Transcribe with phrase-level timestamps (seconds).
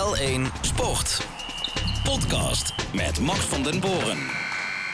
[0.00, 1.26] L1 Sport.
[2.04, 4.18] Podcast met Max van den Boren.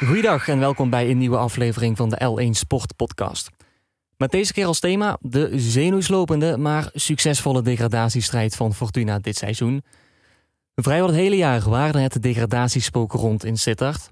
[0.05, 3.51] Goeiedag en welkom bij een nieuwe aflevering van de L1 Sport Podcast.
[4.17, 9.83] Met deze keer als thema de zenuwslopende, maar succesvolle degradatiestrijd van Fortuna dit seizoen.
[10.75, 14.09] Vrijwel het hele jaar waarde het degradatiespook rond in Sittard.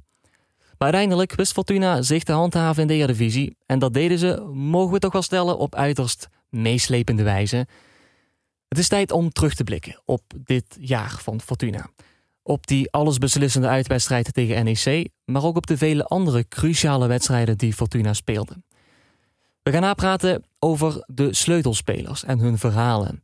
[0.79, 3.57] Maar uiteindelijk wist Fortuna zich te handhaven in de Eredivisie.
[3.67, 7.67] En dat deden ze, mogen we toch wel stellen, op uiterst meeslepende wijze.
[8.75, 11.91] Het is tijd om terug te blikken op dit jaar van Fortuna.
[12.43, 17.73] Op die allesbeslissende uitwedstrijd tegen NEC, maar ook op de vele andere cruciale wedstrijden die
[17.73, 18.63] Fortuna speelde.
[19.63, 23.23] We gaan napraten over de sleutelspelers en hun verhalen.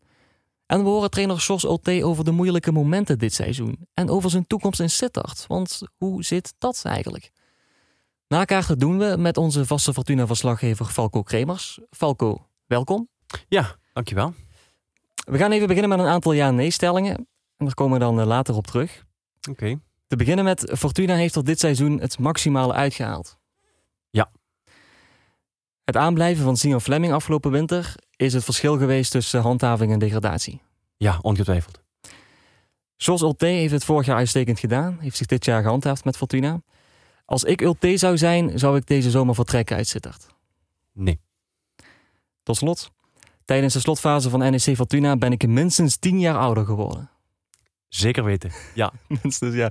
[0.66, 4.46] En we horen trainer Jos Ulte over de moeilijke momenten dit seizoen en over zijn
[4.46, 5.44] toekomst in Sittard.
[5.46, 7.30] Want hoe zit dat eigenlijk?
[8.28, 11.80] Nakaarten doen we met onze vaste Fortuna-verslaggever Falco Kremers.
[11.90, 13.08] Falco, welkom.
[13.48, 14.34] Ja, dankjewel.
[15.30, 17.16] We gaan even beginnen met een aantal ja-nee-stellingen.
[17.56, 19.04] En daar komen we dan eh, later op terug.
[19.50, 19.80] Oké.
[20.06, 23.38] Te beginnen met Fortuna heeft er dit seizoen het maximale uitgehaald.
[24.10, 24.30] Ja.
[25.84, 30.60] Het aanblijven van Simon Fleming afgelopen winter is het verschil geweest tussen handhaving en degradatie.
[30.96, 31.82] Ja, ongetwijfeld.
[32.96, 34.98] Jos Ulte heeft het vorig jaar uitstekend gedaan.
[35.00, 36.62] Heeft zich dit jaar gehandhaafd met Fortuna.
[37.24, 40.26] Als ik Ulte zou zijn, zou ik deze zomer vertrekken uit Sittard.
[40.92, 41.20] Nee.
[42.42, 42.90] Tot slot.
[43.50, 47.10] Tijdens de slotfase van NEC Fortuna ben ik minstens 10 jaar ouder geworden.
[47.88, 48.50] Zeker weten.
[48.74, 48.92] Ja.
[49.22, 49.70] Minstens, ja.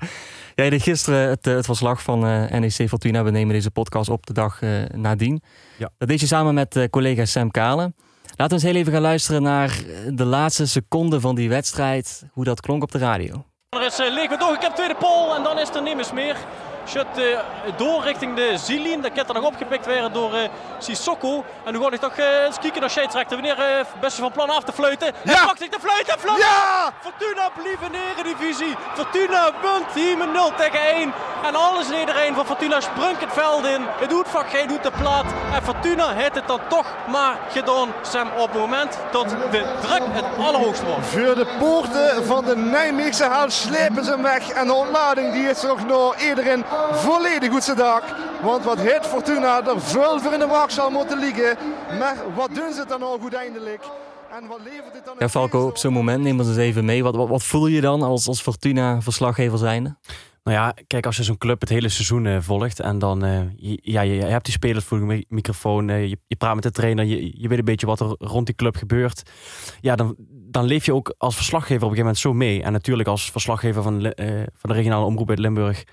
[0.55, 3.23] Jij deed gisteren het, eh, het verslag van eh, NEC Fortuna.
[3.23, 5.41] We nemen deze podcast op de dag eh, nadien.
[5.77, 5.89] Ja.
[5.97, 7.95] Dat deed je samen met eh, collega Sam Kalen.
[8.35, 9.83] Laten we eens heel even gaan luisteren naar
[10.13, 12.23] de laatste seconden van die wedstrijd.
[12.31, 13.45] Hoe dat klonk op de radio.
[13.69, 16.35] Er is uh, ik heb tweede pol en dan is er niemand meer.
[16.89, 17.39] Shut uh,
[17.77, 19.01] door richting de Zilien.
[19.01, 20.39] Dat kan er nog opgepikt werden door uh,
[20.77, 21.43] Sissoko.
[21.65, 23.37] En nu ga ik toch uh, eens kijken naar scheidsrechter.
[23.37, 25.13] Wanneer uh, best van plan af te fluiten.
[25.23, 25.39] Ja.
[25.39, 26.37] En pakt zich de fluit en fluit.
[26.37, 26.93] Ja!
[27.01, 28.75] Fortuna blief in de Eredivisie.
[28.93, 31.13] Fortuna wint hier met 0 tegen 1.
[31.43, 33.81] En alles en iedereen van Fortuna sprungt het veld in.
[33.99, 35.25] Het doet vak, geen doet de plaat.
[35.53, 37.89] En Fortuna heeft het dan toch maar gedaan.
[38.01, 41.05] Sam op het moment dat de druk het allerhoogste wordt.
[41.05, 44.49] Voor de poorten van de Nijmeegse hal slepen ze hem weg.
[44.49, 48.03] En de ontlading die is nog naar iedereen volledig goed zijn dag.
[48.41, 51.57] Want wat heeft Fortuna er veel voor in de wacht zal moeten liggen.
[51.99, 53.83] Maar wat doen ze dan nou goed eindelijk?
[54.31, 57.03] En wat levert dit dan Ja, Falco, op zo'n moment neem ons eens even mee.
[57.03, 59.97] Wat, wat, wat voel je dan als, als Fortuna-verslaggever zijnde?
[60.43, 63.39] Nou ja, kijk, als je zo'n club het hele seizoen uh, volgt en dan, uh,
[63.55, 66.63] je, ja, je, je, hebt die spelers voor de microfoon, uh, je, je, praat met
[66.63, 69.31] de trainer, je, je weet een beetje wat er rond die club gebeurt.
[69.81, 72.63] Ja, dan, dan leef je ook als verslaggever op een gegeven moment zo mee.
[72.63, 74.01] En natuurlijk als verslaggever van,
[74.53, 75.83] van de regionale omroep uit Limburg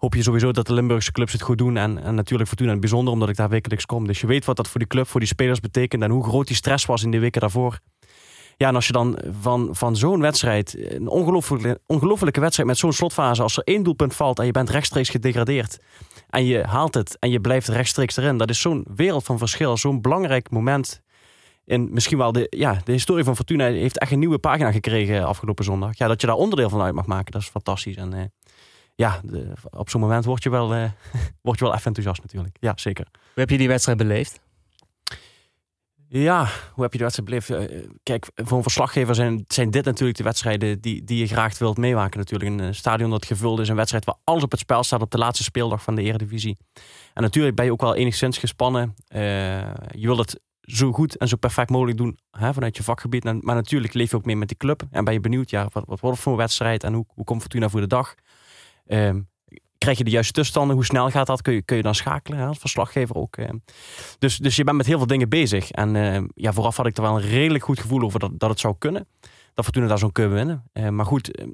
[0.00, 1.76] hoop je sowieso dat de Limburgse clubs het goed doen.
[1.76, 4.06] En, en natuurlijk Fortuna in het bijzonder, omdat ik daar wekelijks kom.
[4.06, 6.46] Dus je weet wat dat voor die club, voor die spelers betekent en hoe groot
[6.46, 7.78] die stress was in de weken daarvoor.
[8.56, 12.92] Ja, en als je dan van, van zo'n wedstrijd, een ongelofelijke, ongelofelijke wedstrijd met zo'n
[12.92, 15.78] slotfase, als er één doelpunt valt en je bent rechtstreeks gedegradeerd
[16.28, 19.76] en je haalt het en je blijft rechtstreeks erin, dat is zo'n wereld van verschil,
[19.76, 21.02] zo'n belangrijk moment.
[21.66, 25.26] En misschien wel de, ja, de historie van Fortuna heeft echt een nieuwe pagina gekregen
[25.26, 25.98] afgelopen zondag.
[25.98, 27.96] Ja, dat je daar onderdeel van uit mag maken, dat is fantastisch.
[27.96, 28.20] En uh,
[29.00, 30.82] ja, de, op zo'n moment word je, wel, uh,
[31.42, 32.56] word je wel even enthousiast natuurlijk.
[32.60, 33.06] Ja, zeker.
[33.12, 34.40] Hoe heb je die wedstrijd beleefd?
[36.08, 37.72] Ja, hoe heb je de wedstrijd beleefd?
[37.72, 41.58] Uh, kijk, voor een verslaggever zijn, zijn dit natuurlijk de wedstrijden die, die je graag
[41.58, 42.18] wilt meemaken.
[42.18, 45.10] Natuurlijk een stadion dat gevuld is, een wedstrijd waar alles op het spel staat op
[45.10, 46.56] de laatste speeldag van de Eredivisie.
[47.14, 48.94] En natuurlijk ben je ook wel enigszins gespannen.
[49.14, 49.20] Uh,
[49.90, 53.24] je wil het zo goed en zo perfect mogelijk doen hè, vanuit je vakgebied.
[53.24, 54.82] Maar natuurlijk leef je ook mee met die club.
[54.90, 57.24] En ben je benieuwd, ja, wat, wat wordt het voor een wedstrijd en hoe, hoe
[57.24, 58.14] komt Fortuna voor de dag?
[58.92, 59.28] Um,
[59.78, 60.76] krijg je de juiste tussenstanden?
[60.76, 61.42] Hoe snel gaat dat?
[61.42, 63.36] Kun je, kun je dan schakelen hè, als verslaggever ook?
[63.36, 63.48] Uh.
[64.18, 65.70] Dus, dus je bent met heel veel dingen bezig.
[65.70, 68.50] En uh, ja, vooraf had ik er wel een redelijk goed gevoel over dat, dat
[68.50, 69.08] het zou kunnen.
[69.54, 70.94] Dat Fortuna daar zo'n kunnen winnen.
[70.94, 71.44] Maar goed,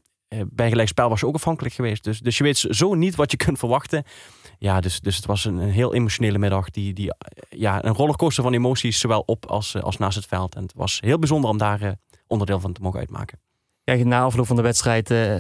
[0.47, 2.05] bij gelijk spel was je ook afhankelijk geweest.
[2.05, 4.05] Dus, dus je weet zo niet wat je kunt verwachten.
[4.59, 6.71] Ja, dus, dus het was een, een heel emotionele middag.
[6.71, 7.15] Die, die,
[7.49, 10.55] ja, een rollercoaster van emoties, zowel op als, als naast het veld.
[10.55, 13.39] En het was heel bijzonder om daar onderdeel van te mogen uitmaken.
[13.93, 15.35] Ja, na afloop van de wedstrijd uh,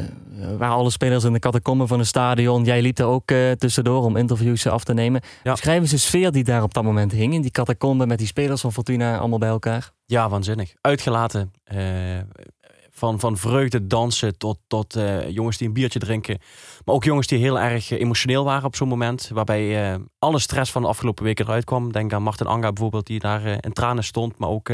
[0.58, 2.64] waren alle spelers in de catacomben van het stadion.
[2.64, 5.20] Jij liep er ook uh, tussendoor om interviews af te nemen.
[5.42, 5.50] Ja.
[5.50, 7.34] Beschrijf eens de sfeer die daar op dat moment hing.
[7.34, 9.90] In die catacomben met die spelers van Fortuna allemaal bij elkaar.
[10.04, 10.74] Ja, waanzinnig.
[10.80, 11.52] Uitgelaten.
[11.74, 11.80] Uh,
[12.90, 16.38] van, van vreugde dansen tot, tot jongens die een biertje drinken.
[16.84, 19.30] Maar ook jongens die heel erg emotioneel waren op zo'n moment.
[19.32, 21.92] Waarbij alle stress van de afgelopen weken eruit kwam.
[21.92, 24.38] Denk aan Martin Anga bijvoorbeeld, die daar in tranen stond.
[24.38, 24.70] Maar ook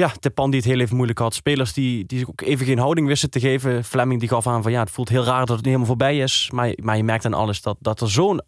[0.00, 1.34] ja, Tepan die het heel even moeilijk had.
[1.34, 3.84] Spelers die, die ook even geen houding wisten te geven.
[3.84, 6.50] Fleming die gaf aan van ja, het voelt heel raar dat het helemaal voorbij is.
[6.52, 8.40] Maar, maar je merkt aan alles dat, dat er zo'n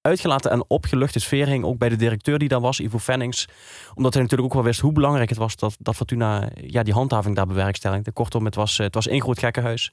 [0.00, 1.64] uitgelaten en opgeluchte sfeer hing.
[1.64, 3.48] Ook bij de directeur die daar was, Ivo Fennings.
[3.94, 6.94] Omdat hij natuurlijk ook wel wist hoe belangrijk het was dat, dat Fortuna ja, die
[6.94, 8.12] handhaving daar bewerkstelligde.
[8.12, 9.92] Kortom, het was, het was één groot gekkenhuis.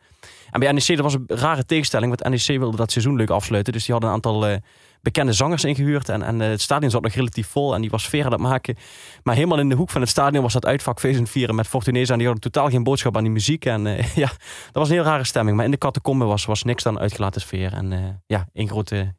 [0.51, 3.73] En bij NEC dat was een rare tegenstelling, want NEC wilde dat seizoen leuk afsluiten.
[3.73, 4.55] Dus die hadden een aantal uh,
[5.01, 6.09] bekende zangers ingehuurd.
[6.09, 8.75] En, en het stadion zat nog relatief vol en die was sfeer het maken.
[9.23, 12.11] Maar helemaal in de hoek van het stadion was dat uitvak feest vieren met Fortunese.
[12.11, 13.65] En die hadden totaal geen boodschap aan die muziek.
[13.65, 15.55] En uh, ja, dat was een heel rare stemming.
[15.55, 17.73] Maar in de catacombe was, was niks dan uitgelaten sfeer.
[17.73, 19.13] En ja, één grote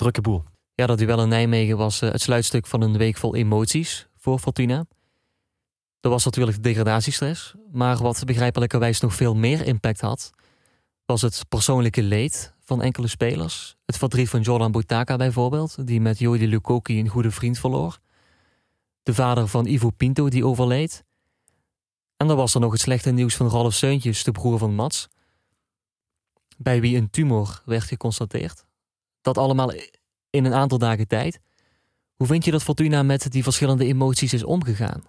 [0.00, 0.44] drukke boel.
[0.74, 4.84] Ja, dat duel in Nijmegen was het sluitstuk van een week vol emoties voor Fortuna.
[6.00, 10.30] Er was natuurlijk degradatiestress, maar wat begrijpelijkerwijs nog veel meer impact had,
[11.04, 13.76] was het persoonlijke leed van enkele spelers.
[13.84, 17.98] Het verdriet van Jordan Boutaka bijvoorbeeld, die met Jody Lukoki een goede vriend verloor.
[19.02, 21.04] De vader van Ivo Pinto die overleed.
[22.16, 25.08] En dan was er nog het slechte nieuws van Ralf Seuntjes, de broer van Mats,
[26.56, 28.68] bij wie een tumor werd geconstateerd.
[29.20, 29.72] Dat allemaal
[30.30, 31.40] in een aantal dagen tijd.
[32.16, 35.02] Hoe vind je dat Fortuna met die verschillende emoties is omgegaan?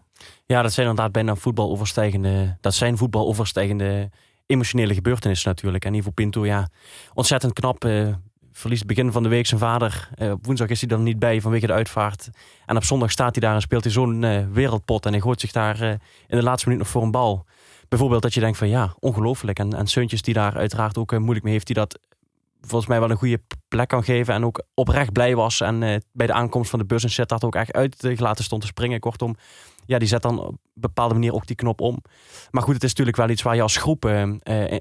[0.45, 4.09] Ja, dat zijn inderdaad bijna voetbaloverstijgende, dat zijn voetbaloverstijgende
[4.45, 5.85] emotionele gebeurtenissen natuurlijk.
[5.85, 6.69] En Ivo Pinto, ja,
[7.13, 7.85] ontzettend knap.
[7.85, 8.13] Uh,
[8.51, 10.09] verliest begin van de week zijn vader.
[10.17, 12.29] Uh, op woensdag is hij dan niet bij vanwege de uitvaart.
[12.65, 15.05] En op zondag staat hij daar en speelt hij zo'n uh, wereldpot.
[15.05, 15.99] En hij gooit zich daar in
[16.37, 17.45] de laatste minuut nog voor een bal.
[17.89, 19.59] Bijvoorbeeld dat je denkt van ja, ongelooflijk.
[19.59, 21.99] En, en Seuntjes die daar uiteraard ook moeilijk mee heeft, die dat
[22.61, 24.33] volgens mij wel een goede plek kan geven.
[24.33, 25.61] En ook oprecht blij was.
[25.61, 28.67] En bij de aankomst van de bus en set dat ook echt uitgelaten stond te
[28.67, 28.99] springen.
[28.99, 29.35] Kortom,
[29.85, 32.01] ja, die zet dan op een bepaalde manier ook die knop om.
[32.51, 34.21] Maar goed, het is natuurlijk wel iets waar je als groep uh,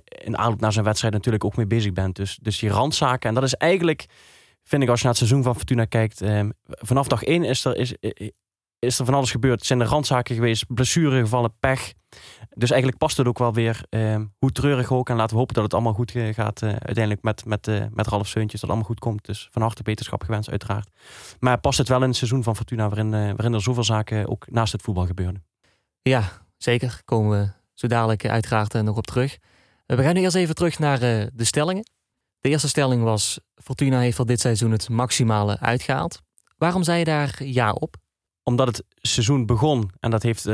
[0.06, 2.17] in aanloop naar zijn wedstrijd natuurlijk ook mee bezig bent.
[2.17, 3.29] Dus, dus die randzaken.
[3.29, 4.06] En dat is eigenlijk,
[4.62, 6.23] vind ik, als je naar het seizoen van Fortuna kijkt.
[6.23, 7.94] Uh, vanaf dag één is er, is,
[8.79, 9.67] is er van alles gebeurd.
[9.67, 11.93] Zijn er randzaken geweest, blessuregevallen, pech.
[12.55, 15.08] Dus eigenlijk past het ook wel weer, uh, hoe treurig ook.
[15.08, 18.06] En laten we hopen dat het allemaal goed gaat uh, uiteindelijk met, met, uh, met
[18.06, 18.61] Ralf Seuntjes.
[18.61, 19.25] Dat het allemaal goed komt.
[19.25, 20.91] Dus van harte beterschap gewenst uiteraard.
[21.38, 24.50] Maar past het wel in het seizoen van Fortuna waarin, waarin er zoveel zaken ook
[24.50, 25.44] naast het voetbal gebeurden?
[26.02, 26.23] Ja,
[26.56, 27.00] zeker.
[27.05, 29.38] Komen we zo dadelijk uiteraard nog op terug.
[29.87, 31.91] we gaan nu eerst even terug naar de stellingen.
[32.38, 36.20] De eerste stelling was, Fortuna heeft al dit seizoen het maximale uitgehaald.
[36.56, 37.97] Waarom zei je daar ja op?
[38.43, 40.44] Omdat het seizoen begon, en dat heeft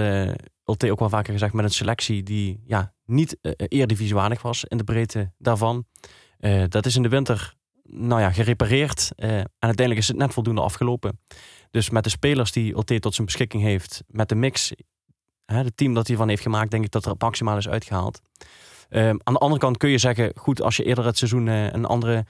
[0.67, 4.77] Ulte ook wel vaker gezegd, met een selectie die ja, niet uh, eerdivisiewaardig was in
[4.77, 5.87] de breedte daarvan.
[6.39, 10.61] Uh, dat is in de winter nou ja, gerepareerd en uiteindelijk is het net voldoende
[10.61, 11.21] afgelopen.
[11.71, 14.73] Dus met de spelers die Ulte tot zijn beschikking heeft, met de mix,
[15.45, 18.21] hè, het team dat hij van heeft gemaakt, denk ik dat er maximaal is uitgehaald.
[18.91, 22.27] aan de andere kant kun je zeggen, goed, als je eerder het seizoen een andere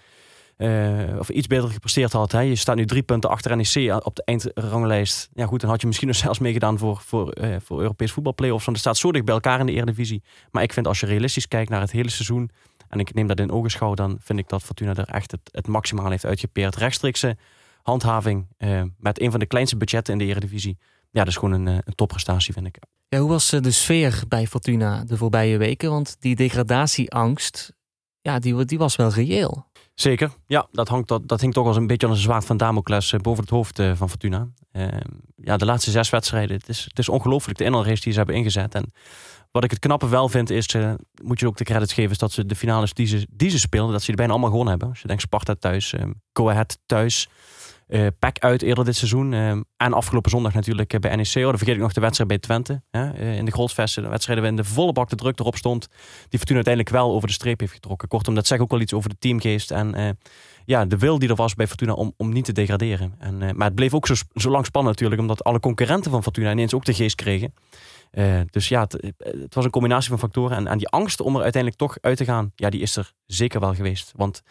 [0.59, 2.33] uh, of iets beter gepresteerd had.
[2.33, 5.29] Je staat nu drie punten achter NEC op de eindranglijst.
[5.33, 8.65] Ja goed, dan had je misschien nog zelfs meegedaan voor, voor, uh, voor Europees voetbalplayoffs.
[8.65, 10.23] Want er staat zo dicht bij elkaar in de Eredivisie.
[10.51, 12.51] Maar ik vind als je realistisch kijkt naar het hele seizoen...
[12.89, 13.95] en ik neem dat in ogenschouw...
[13.95, 16.77] dan vind ik dat Fortuna er echt het, het maximaal heeft uitgepeerd.
[16.77, 17.37] Rechtstreekse
[17.83, 20.79] handhaving uh, met een van de kleinste budgetten in de Eredivisie.
[21.11, 22.79] Ja, dat is gewoon een, een topprestatie, vind ik.
[23.09, 25.91] Ja, hoe was de sfeer bij Fortuna de voorbije weken?
[25.91, 27.73] Want die degradatieangst,
[28.21, 29.67] ja, die, die was wel reëel.
[29.97, 33.13] Zeker, ja, dat, hangt, dat, dat toch als een beetje als een zwaard van Damocles
[33.13, 34.49] eh, boven het hoofd eh, van Fortuna.
[34.73, 34.87] Uh,
[35.37, 38.37] ja, de laatste zes wedstrijden, het is, het is ongelooflijk de inhaalrace die ze hebben
[38.37, 38.75] ingezet.
[38.75, 38.93] En
[39.51, 42.19] wat ik het knappe wel vind is, uh, moet je ook de credits geven, is
[42.19, 43.07] dat ze de finales die
[43.51, 44.89] ze, speelden, dat ze die bijna allemaal gewonnen hebben.
[44.89, 47.29] Als je denkt Sparta thuis, um, Go Ahead thuis,
[47.89, 49.33] uh, Pack uit eerder dit seizoen.
[49.33, 51.35] Uh, en afgelopen zondag natuurlijk bij NEC.
[51.37, 52.83] Oh, dan vergeet ik nog de wedstrijd bij Twente.
[52.91, 54.03] Uh, in de Grolsvesten.
[54.03, 55.89] De wedstrijden waarin de volle bak de druk erop stond.
[56.29, 58.09] Die Fortuna uiteindelijk wel over de streep heeft getrokken.
[58.09, 59.71] Kortom, dat zegt ook wel iets over de teamgeest.
[59.71, 60.19] En
[60.65, 63.15] ja, de wil die er was bij Fortuna om, om niet te degraderen.
[63.19, 65.21] En, maar het bleef ook zo, zo lang spannend natuurlijk.
[65.21, 67.55] Omdat alle concurrenten van Fortuna ineens ook de geest kregen.
[68.51, 70.57] dus ja, het, het, was een combinatie van factoren.
[70.57, 72.53] En, en die angst om er uiteindelijk toch uit te gaan.
[72.55, 74.13] Ja, die is er zeker wel geweest.
[74.17, 74.43] Want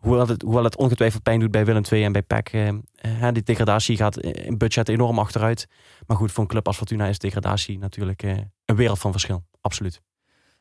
[0.00, 2.48] hoewel het, hoewel het ongetwijfeld pijn doet bij Willem II en bij PEC.
[2.52, 5.66] Eh, eh, die degradatie gaat in budget enorm achteruit.
[6.06, 9.42] Maar goed, voor een club als Fortuna is degradatie natuurlijk eh, een wereld van verschil.
[9.60, 10.00] Absoluut.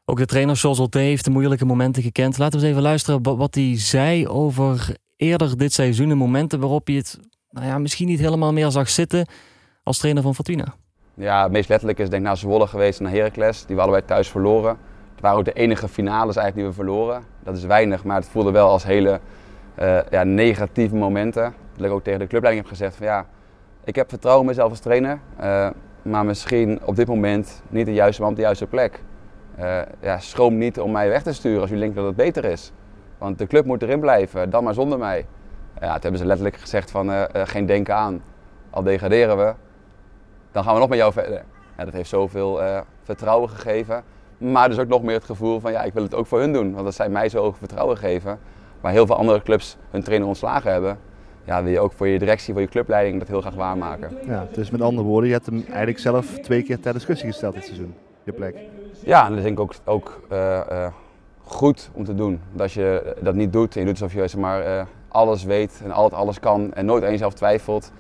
[0.05, 2.37] Ook de trainer Jos heeft de moeilijke momenten gekend.
[2.37, 6.09] Laten we eens even luisteren wat hij zei over eerder dit seizoen.
[6.09, 7.19] De momenten waarop hij het
[7.49, 9.27] nou ja, misschien niet helemaal meer zag zitten
[9.83, 10.73] als trainer van Fortuna.
[11.13, 13.65] Ja, het meest letterlijk is denk ik naar Zwolle geweest en naar Heracles.
[13.65, 14.77] Die we allebei thuis verloren.
[15.19, 17.23] Het waren ook de enige finales eigenlijk die we verloren.
[17.43, 19.19] Dat is weinig, maar het voelde wel als hele
[19.79, 21.53] uh, ja, negatieve momenten.
[21.75, 23.25] Dat ik ook tegen de clubleiding heb gezegd van ja,
[23.83, 25.19] ik heb vertrouwen in mezelf als trainer.
[25.41, 25.69] Uh,
[26.01, 29.03] maar misschien op dit moment niet de juiste man op de juiste plek.
[29.59, 32.45] Uh, ja, schroom niet om mij weg te sturen als u denkt dat het beter
[32.45, 32.71] is.
[33.17, 35.25] Want de club moet erin blijven, dan maar zonder mij.
[35.79, 38.21] Ja, toen hebben ze letterlijk gezegd van geen denken aan.
[38.69, 39.53] Al degraderen we,
[40.51, 41.43] dan gaan we nog met jou verder.
[41.77, 42.61] Ja, dat heeft zoveel
[43.03, 44.03] vertrouwen gegeven.
[44.39, 46.53] Maar dus ook nog meer het gevoel van ja, ik wil het ook voor hun
[46.53, 46.73] doen.
[46.73, 48.39] Want dat zij mij zo vertrouwen geven.
[48.81, 50.97] Waar heel veel andere clubs hun trainer ontslagen hebben.
[51.43, 54.17] ja, wil je ook voor je directie, voor je clubleiding dat heel graag waarmaken.
[54.25, 57.53] Ja, dus met andere woorden, je hebt hem eigenlijk zelf twee keer ter discussie gesteld
[57.53, 57.93] dit seizoen,
[58.23, 58.55] je plek.
[59.05, 60.87] Ja, en dat is denk ik ook, ook uh, uh,
[61.43, 62.41] goed om te doen.
[62.49, 65.43] Want als je dat niet doet en je doet alsof je zeg maar, uh, alles
[65.43, 67.91] weet en altijd alles kan en nooit aan jezelf twijfelt,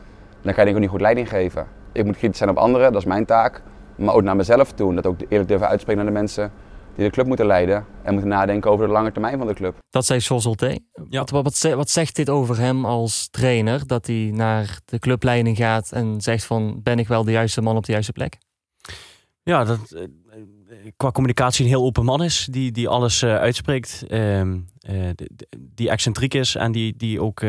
[0.41, 1.67] dan kan je denk ik ook niet goed leiding geven.
[1.91, 3.61] Ik moet kritisch zijn op anderen, dat is mijn taak.
[3.99, 4.89] Maar ook naar mezelf toe.
[4.89, 6.51] En dat ook eerlijk durven uitspreken naar de mensen
[6.95, 7.85] die de club moeten leiden.
[8.03, 9.77] En moeten nadenken over de lange termijn van de club.
[9.89, 10.79] Dat zei Sosolte.
[11.09, 11.23] Ja.
[11.23, 13.87] Wat, wat, wat, zegt dit over hem als trainer?
[13.87, 17.75] Dat hij naar de clubleiding gaat en zegt van ben ik wel de juiste man
[17.75, 18.37] op de juiste plek?
[19.43, 20.03] Ja, dat uh,
[20.97, 22.47] qua communicatie een heel open man is.
[22.51, 24.05] Die, die alles uh, uitspreekt.
[24.07, 24.41] Uh,
[25.57, 27.41] die excentriek is en die, die ook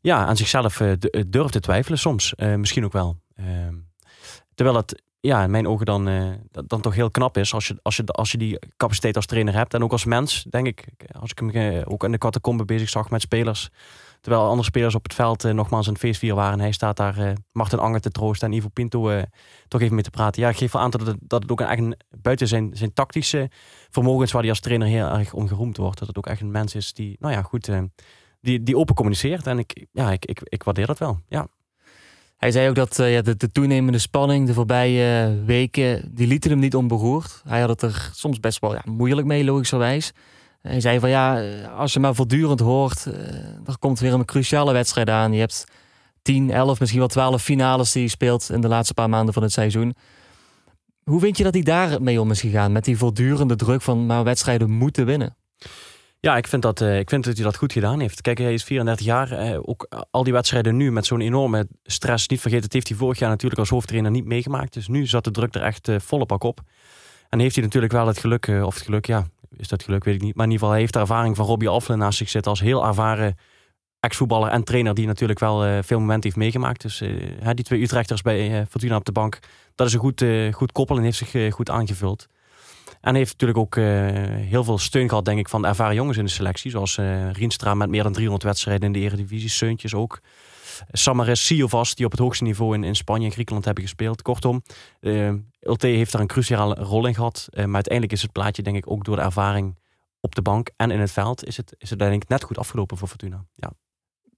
[0.00, 0.82] ja, aan zichzelf
[1.26, 2.34] durft te twijfelen soms.
[2.36, 3.16] misschien ook wel.
[3.34, 3.74] Ehm,
[4.54, 7.78] terwijl het ja, in mijn ogen dan, uh, dan toch heel knap is als je,
[7.82, 9.74] als, je, als je die capaciteit als trainer hebt.
[9.74, 10.86] En ook als mens, denk ik,
[11.20, 13.70] als ik hem uh, ook in de catacombe bezig zag met spelers.
[14.20, 16.52] Terwijl andere spelers op het veld uh, nogmaals een feestvier waren.
[16.52, 19.22] En hij staat daar Martin Anger te troosten en Ivo Pinto
[19.68, 20.42] toch even mee te praten.
[20.42, 23.50] Ja, ik geef wel aan dat het, dat ook een, een, buiten zijn, zijn tactische
[23.90, 25.98] vermogens waar hij als trainer heel erg om geroemd wordt.
[25.98, 27.70] Dat het ook echt een mens is die, nou ja, goed,
[28.40, 29.46] die, die open communiceert.
[29.46, 31.48] En ik, ja, ik, ik, ik waardeer dat wel, ja.
[32.36, 36.58] Hij zei ook dat ja, de, de, toenemende spanning de voorbije weken, die lieten hem
[36.58, 37.42] niet onberoerd.
[37.48, 40.12] Hij had het er soms best wel ja, moeilijk mee, logischerwijs.
[40.62, 41.42] Hij zei van ja,
[41.76, 43.04] als je maar voortdurend hoort,
[43.66, 45.32] er komt weer een cruciale wedstrijd aan.
[45.32, 45.64] Je hebt
[46.22, 49.42] 10, 11, misschien wel 12 finales die je speelt in de laatste paar maanden van
[49.42, 49.94] het seizoen.
[51.04, 52.72] Hoe vind je dat hij daar mee om is gegaan?
[52.72, 55.36] Met die voortdurende druk van maar wedstrijden moeten winnen?
[56.24, 58.20] Ja, ik vind, dat, uh, ik vind dat hij dat goed gedaan heeft.
[58.20, 59.50] Kijk, hij is 34 jaar.
[59.50, 62.28] Uh, ook al die wedstrijden nu met zo'n enorme stress.
[62.28, 64.72] Niet vergeten, dat heeft hij vorig jaar natuurlijk als hoofdtrainer niet meegemaakt.
[64.72, 66.60] Dus nu zat de druk er echt uh, volle pak op.
[67.28, 69.26] En heeft hij natuurlijk wel het geluk, of het geluk, ja,
[69.56, 70.34] is dat geluk, weet ik niet.
[70.34, 72.50] Maar in ieder geval, hij heeft de ervaring van Robbie Alflen naast zich zitten.
[72.50, 73.36] Als heel ervaren
[74.00, 76.82] ex-voetballer en trainer die natuurlijk wel veel momenten heeft meegemaakt.
[76.82, 77.02] Dus
[77.54, 79.38] die twee Utrechters bij Fortuna op de bank.
[79.74, 82.26] Dat is een goed, goed koppel en heeft zich goed aangevuld.
[83.04, 83.84] En heeft natuurlijk ook uh,
[84.36, 86.70] heel veel steun gehad, denk ik, van de ervaren jongens in de selectie.
[86.70, 89.48] Zoals uh, Rienstra met meer dan 300 wedstrijden in de Eredivisie.
[89.48, 90.20] Seuntjes ook.
[90.92, 94.22] Samaris Siovas, die op het hoogste niveau in, in Spanje en Griekenland hebben gespeeld.
[94.22, 94.62] Kortom,
[95.00, 97.48] uh, Ulte heeft daar een cruciale rol in gehad.
[97.50, 99.78] maar uiteindelijk is het plaatje, denk ik, ook door de ervaring
[100.20, 102.58] op de bank en in het veld, is het, is het denk ik net goed
[102.58, 103.44] afgelopen voor Fortuna.
[103.54, 103.72] Ja.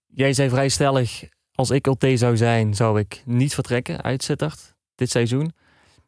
[0.06, 4.74] Jij zei vrij stellig, als ik Ulte zou zijn, zou ik niet vertrekken uit Sittard
[4.94, 5.52] dit seizoen.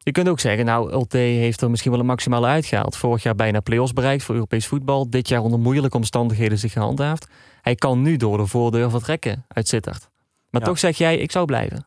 [0.01, 2.97] Je kunt ook zeggen, nou, Ulte heeft er misschien wel een maximale uitgehaald.
[2.97, 5.09] Vorig jaar bijna play-offs bereikt voor Europees voetbal.
[5.09, 7.27] Dit jaar onder moeilijke omstandigheden zich gehandhaafd.
[7.61, 10.09] Hij kan nu door de voordeur vertrekken uit Sittard.
[10.49, 11.85] Maar toch zeg jij, ik zou blijven.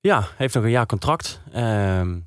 [0.00, 1.40] Ja, hij heeft nog een jaar contract.
[1.48, 1.52] Uh,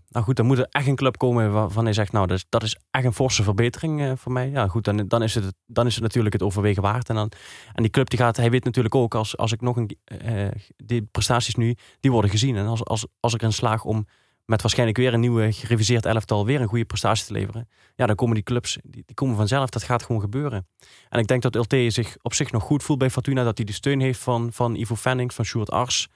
[0.07, 2.45] nou goed, dan moet er echt een club komen waarvan hij zegt, nou, dat is,
[2.49, 4.49] dat is echt een forse verbetering uh, voor mij.
[4.49, 7.09] Ja, goed, dan, dan, is het, dan is het natuurlijk het overwegen waard.
[7.09, 7.31] En, dan,
[7.73, 10.47] en die club die gaat, hij weet natuurlijk ook, als, als ik nog een, uh,
[10.77, 12.55] die prestaties nu, die worden gezien.
[12.55, 14.07] En als, als, als ik erin slaag om
[14.45, 17.69] met waarschijnlijk weer een nieuwe gereviseerd elftal weer een goede prestatie te leveren.
[17.95, 19.69] Ja, dan komen die clubs, die, die, komen vanzelf.
[19.69, 20.67] Dat gaat gewoon gebeuren.
[21.09, 23.43] En ik denk dat Ulte zich op zich nog goed voelt bij Fortuna.
[23.43, 26.07] Dat hij de steun heeft van, van Ivo Fennings, van Sjoerd Ars.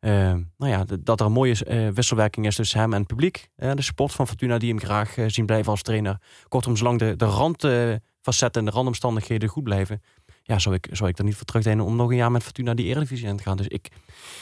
[0.00, 0.12] Uh,
[0.56, 3.48] nou ja, dat er een mooie uh, wisselwerking is tussen hem en het publiek.
[3.56, 6.20] Uh, de sport van Fortuna die hem graag zien blijven als trainer.
[6.48, 10.02] Kortom, zolang de, de randfacetten en de randomstandigheden goed blijven...
[10.42, 12.74] Ja, zou ik, zou ik er niet voor terugdenken om nog een jaar met Fortuna
[12.74, 13.56] die Eredivisie in te gaan.
[13.56, 13.88] Dus ik,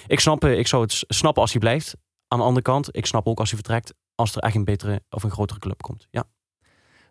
[0.07, 1.97] ik, snap, ik zou het snappen als hij blijft.
[2.33, 5.03] Aan de andere kant, ik snap ook als hij vertrekt, als er echt een betere
[5.11, 6.07] of een grotere club komt.
[6.11, 6.25] Ja.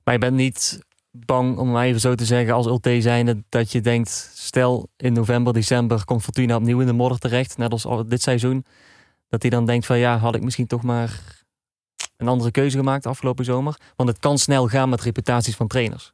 [0.04, 3.72] Maar je bent niet bang, om maar even zo te zeggen, als Ulte zijnde, dat
[3.72, 7.88] je denkt, stel in november, december komt Fortuna opnieuw in de modder terecht, net als
[8.08, 8.66] dit seizoen,
[9.28, 11.38] dat hij dan denkt van ja, had ik misschien toch maar
[12.18, 13.78] een andere keuze gemaakt afgelopen zomer.
[13.96, 16.14] Want het kan snel gaan met reputaties van trainers.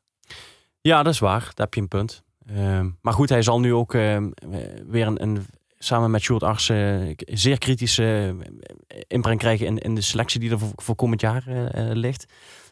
[0.81, 1.39] Ja, dat is waar.
[1.39, 2.23] Daar heb je een punt.
[2.51, 4.17] Uh, maar goed, hij zal nu ook uh,
[4.87, 5.45] weer een, een
[5.85, 6.65] samen met Sjoerd Ars
[7.25, 8.45] zeer kritische uh,
[9.07, 11.63] inbreng krijgen in, in de selectie die er voor, voor komend jaar uh,
[11.93, 12.25] ligt.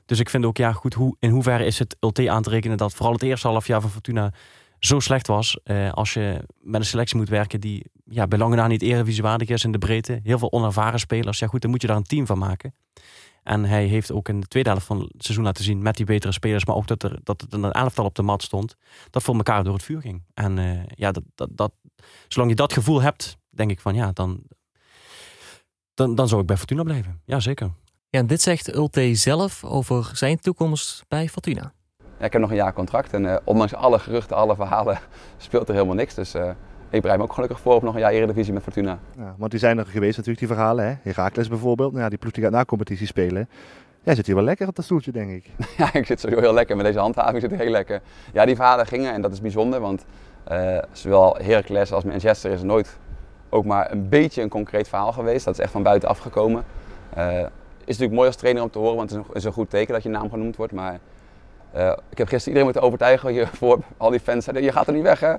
[0.05, 2.77] Dus ik vind ook, ja, goed, hoe, in hoeverre is het LT aan te rekenen
[2.77, 4.33] dat vooral het eerste half jaar van Fortuna
[4.79, 5.59] zo slecht was.
[5.91, 9.71] Als je met een selectie moet werken die ja, belangen naar niet erevisiewaardig is in
[9.71, 10.19] de breedte.
[10.23, 11.39] Heel veel onervaren spelers.
[11.39, 12.73] Ja goed, dan moet je daar een team van maken.
[13.43, 16.05] En hij heeft ook in de tweede helft van het seizoen laten zien met die
[16.05, 18.75] betere spelers, maar ook dat er, dat er een elftal op de mat stond,
[19.09, 20.23] dat voor elkaar door het vuur ging.
[20.33, 21.71] En ja, dat, dat, dat,
[22.27, 24.41] zolang je dat gevoel hebt, denk ik van ja, dan,
[25.93, 27.21] dan, dan zou ik bij Fortuna blijven.
[27.25, 27.71] Ja, zeker.
[28.09, 31.73] Ja, en dit zegt Ulte zelf over zijn toekomst bij Fortuna.
[32.19, 34.99] Ja, ik heb nog een jaar contract en uh, ondanks alle geruchten, alle verhalen,
[35.37, 36.13] speelt er helemaal niks.
[36.13, 36.49] Dus uh,
[36.89, 38.99] ik bereid me ook gelukkig voor op nog een jaar Eredivisie met Fortuna.
[39.17, 40.85] Ja, want die zijn er geweest natuurlijk, die verhalen.
[40.85, 40.93] Hè?
[41.01, 43.49] Herakles bijvoorbeeld, nou, ja, die ploeg die gaat na competitie spelen.
[44.03, 45.45] Jij zit hier wel lekker op dat stoeltje, denk ik.
[45.77, 47.41] Ja, ik zit sowieso heel lekker met deze handhaving.
[47.41, 48.01] zit heel lekker.
[48.33, 50.05] Ja, die verhalen gingen en dat is bijzonder, want
[50.51, 52.97] Uh, zowel Heracles als Manchester is nooit
[53.49, 55.45] ook maar een beetje een concreet verhaal geweest.
[55.45, 56.63] Dat is echt van buitenaf gekomen.
[57.17, 57.49] Uh, is
[57.85, 60.09] natuurlijk mooi als trainer om te horen, want het is een, goed teken dat je
[60.09, 60.73] naam genoemd wordt.
[60.73, 60.99] Maar
[61.75, 63.79] uh, ik heb gisteren iedereen moeten overtuigen hiervoor.
[63.97, 65.33] Al die fans zeiden, je gaat er niet weg hè.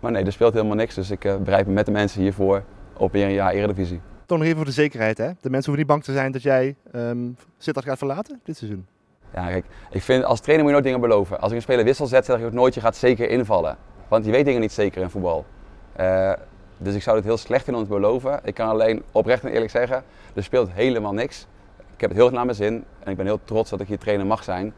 [0.00, 0.94] Maar nee, er speelt helemaal niks.
[0.94, 2.62] Dus ik bereid me met de mensen hiervoor
[2.96, 4.00] op weer een jaar Eredivisie.
[4.26, 5.26] Toch nog even voor de zekerheid hè.
[5.40, 8.86] De mensen hoeven niet bang te zijn dat jij um, Sittard gaat verlaten dit seizoen.
[9.34, 11.40] Ja, kijk, ik vind als trainer moet je nooit dingen beloven.
[11.40, 13.76] Als ik een speler wissel zet, zeg ik ook nooit, je gaat zeker invallen.
[14.08, 15.44] Want je weet dingen niet zeker in voetbal.
[16.00, 16.32] Uh,
[16.78, 18.40] dus ik zou het heel slecht vinden om te beloven.
[18.44, 21.46] Ik kan alleen oprecht en eerlijk zeggen, er speelt helemaal niks.
[21.78, 23.88] Ik heb het heel erg naar mijn zin en ik ben heel trots dat ik
[23.88, 24.72] hier trainer mag zijn.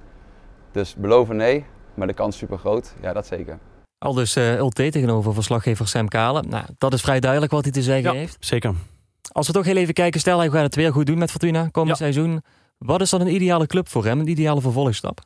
[0.72, 2.94] Dus beloven nee, maar de kans is super groot.
[3.00, 3.58] Ja, dat zeker.
[3.98, 6.48] Al dus uh, ULT tegenover verslaggever Sam Kalen.
[6.48, 8.36] Nou, dat is vrij duidelijk wat hij te zeggen ja, heeft.
[8.40, 8.74] Zeker.
[9.32, 11.68] Als we toch heel even kijken, stel hij gaat het weer goed doen met Fortuna
[11.68, 12.04] komend Ja.
[12.04, 12.42] seizoen.
[12.78, 15.20] Wat is dan een ideale club voor hem, een ideale vervolgstap?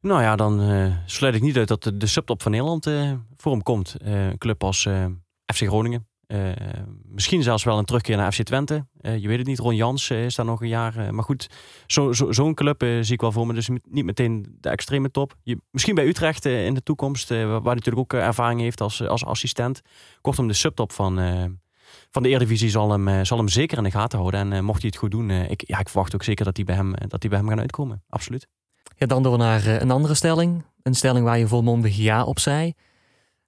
[0.00, 3.52] Nou ja, dan eh, sluit ik niet uit dat de, subtop van Nederland eh, voor
[3.52, 3.94] hem komt.
[3.94, 4.80] Eh, een club als
[5.54, 6.08] FC Groningen.
[7.02, 8.86] Misschien zelfs wel een terugkeer naar FC Twente.
[9.00, 11.14] Je weet het niet, Ron Jans is daar nog een jaar.
[11.14, 11.46] maar goed,
[11.86, 13.54] zo- zo- zo'n club zie ik wel voor me.
[13.54, 15.34] Dus niet meteen de extreme top.
[15.42, 19.24] Je, misschien bij Utrecht in de toekomst, waar hij natuurlijk ook ervaring heeft als, als
[19.24, 19.80] assistent.
[20.20, 21.16] Kortom, de subtop van,
[22.10, 24.52] van de Eredivisie zal hem, zal hem zeker in de gaten houden.
[24.52, 26.74] En mocht hij het goed doen, ik, ja, ik verwacht ook zeker dat hij bij
[26.74, 28.02] hem, dat hij bij hem gaat uitkomen.
[28.08, 28.46] Absoluut.
[29.00, 30.64] Ja, dan door naar eh, een andere stelling.
[30.82, 32.72] Een stelling waar je volmondig ja op zei.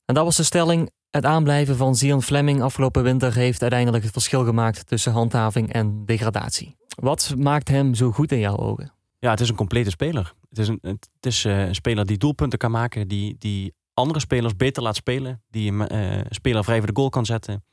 [0.04, 4.12] En dat was de stelling: het aanblijven van Zion Fleming afgelopen winter heeft uiteindelijk het
[4.12, 6.76] verschil gemaakt tussen handhaving en degradatie.
[7.00, 8.92] Wat maakt hem zo goed in jouw ogen?
[9.18, 10.34] Ja, het is een complete speler.
[10.48, 14.20] Het is een, het is, eh, een speler die doelpunten kan maken, die, die andere
[14.20, 17.64] spelers beter laat spelen, die een eh, speler vrij voor de goal kan zetten.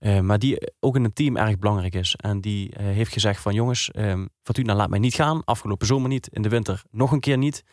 [0.00, 2.16] Eh, maar die ook in een team erg belangrijk is.
[2.16, 5.44] En die eh, heeft gezegd van jongens, ehm, Fortuna laat mij niet gaan.
[5.44, 7.64] Afgelopen zomer niet, in de winter nog een keer niet.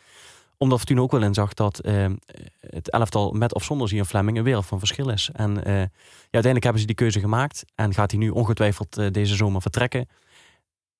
[0.56, 2.16] Omdat Fortuna ook wel inzag dat ehm,
[2.60, 5.30] het elftal met of zonder Zion Fleming een wereld van verschil is.
[5.32, 5.88] En eh, ja,
[6.20, 7.64] uiteindelijk hebben ze die keuze gemaakt.
[7.74, 10.08] En gaat hij nu ongetwijfeld eh, deze zomer vertrekken.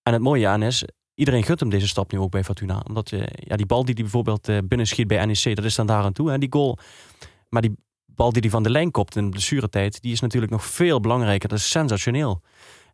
[0.02, 0.84] En het mooie aan is,
[1.18, 2.82] iedereen gunt hem deze stap nu ook bij Fortuna.
[2.88, 5.86] Omdat eh, ja, die bal die hij bijvoorbeeld eh, binnenschiet bij NEC, dat is dan
[5.86, 6.78] daar aan toe, hè, die goal.
[7.48, 7.76] Maar die
[8.18, 11.00] bal die hij van de lijn kopt in de blessuretijd, die is natuurlijk nog veel
[11.00, 11.48] belangrijker.
[11.48, 12.42] Dat is sensationeel.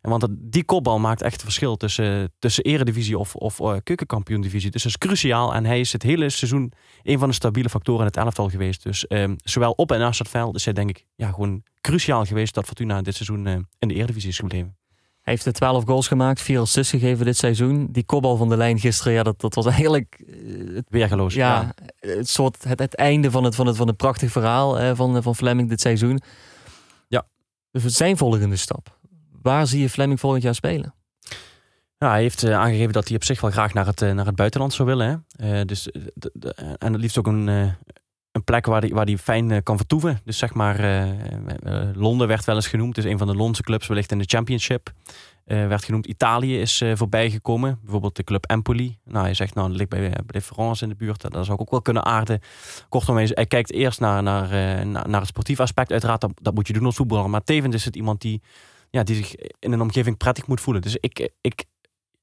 [0.01, 3.75] En want dat, die kopbal maakt echt het verschil tussen, tussen eredivisie of, of uh,
[3.83, 4.71] keukenkampioen-divisie.
[4.71, 5.53] Dus dat is cruciaal.
[5.53, 6.71] En hij is het hele seizoen
[7.03, 8.83] een van de stabiele factoren in het elftal geweest.
[8.83, 12.25] Dus ehm, zowel op en naast het veld is hij denk ik ja, gewoon cruciaal
[12.25, 14.75] geweest dat Fortuna dit seizoen eh, in de eredivisie is gebleven.
[15.25, 17.87] Hij heeft de 12 goals gemaakt, 4 assists gegeven dit seizoen.
[17.91, 21.33] Die kopbal van de lijn gisteren, ja, dat, dat was eigenlijk eh, het, Weergeloos.
[21.33, 24.95] ja, het, soort, het, het einde van het, van het, van het prachtig verhaal eh,
[24.95, 26.21] van, van Fleming dit seizoen.
[27.07, 27.27] Ja.
[27.71, 28.97] Dus zijn volgende stap.
[29.41, 30.93] Waar zie je Fleming volgend jaar spelen?
[31.97, 34.25] Ja, hij heeft uh, aangegeven dat hij op zich wel graag naar het, uh, naar
[34.25, 35.25] het buitenland zou willen.
[35.37, 35.65] Hè?
[35.65, 35.91] Dus,
[36.77, 37.75] en het liefst ook een,
[38.35, 40.19] een plek waar hij, waar hij fijn kan vertoeven.
[40.23, 41.07] Dus zeg maar,
[41.93, 42.95] Londen werd wel eens genoemd.
[42.95, 44.91] Dus een van de Londense clubs wellicht in de Championship.
[45.45, 46.05] werd genoemd.
[46.05, 47.79] Italië is voorbij gekomen.
[47.81, 48.97] Bijvoorbeeld de club Empoli.
[49.03, 51.21] Nou, hij zegt, nou, dat ligt bij, bij Florence in de buurt.
[51.21, 52.39] Dat zou ik ook wel kunnen aarden.
[52.89, 54.49] Kortom, hij, hij kijkt eerst naar, naar,
[54.85, 55.91] naar, naar het sportief aspect.
[55.91, 57.29] Uiteraard, dat, dat moet je doen als voetballer.
[57.29, 58.41] Maar tevens is het iemand die
[58.89, 60.81] ja, die zich in een omgeving prettig moet voelen.
[60.81, 61.65] Dus ik, ik,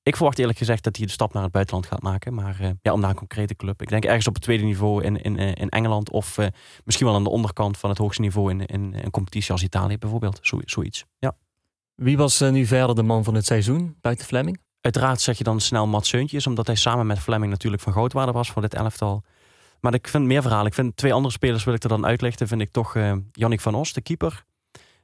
[0.02, 2.34] ik verwacht eerlijk gezegd dat hij de stap naar het buitenland gaat maken.
[2.34, 3.82] Maar uh, ja, om naar een concrete club.
[3.82, 6.10] Ik denk ergens op het tweede niveau in, in, in Engeland.
[6.10, 6.46] Of uh,
[6.84, 9.98] misschien wel aan de onderkant van het hoogste niveau in, in een competitie als Italië
[9.98, 10.38] bijvoorbeeld.
[10.42, 11.36] Zo, zoiets, ja.
[11.94, 14.60] Wie was uh, nu verder de man van het seizoen buiten Fleming?
[14.80, 16.46] Uiteraard zeg je dan snel Mats Seuntjes.
[16.46, 19.22] Omdat hij samen met Fleming natuurlijk van goudwaarde was voor dit elftal.
[19.80, 20.66] Maar ik vind meer verhalen.
[20.66, 22.48] Ik vind twee andere spelers wil ik er dan uitlichten.
[22.48, 22.96] Vind ik toch
[23.32, 24.44] Jannik van Os, de keeper.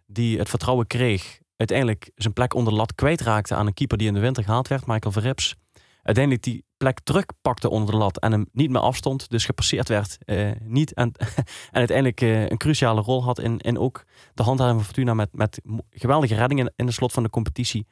[0.07, 4.07] Die het vertrouwen kreeg uiteindelijk zijn plek onder de lat kwijtraakte aan een keeper die
[4.07, 5.55] in de winter gehaald werd, Michael Verrips.
[6.03, 10.19] Uiteindelijk die plek terugpakte onder de lat en hem niet meer afstond, dus gepasseerd werd
[10.27, 10.93] uh, niet.
[10.93, 11.13] En,
[11.73, 15.29] en uiteindelijk uh, een cruciale rol had in, in ook de handhaving van Fortuna met,
[15.33, 17.87] met geweldige reddingen in de slot van de competitie.